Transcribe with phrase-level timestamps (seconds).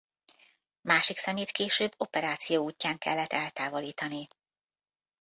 [0.81, 4.27] Másik szemét később operáció útján kellett eltávolítani.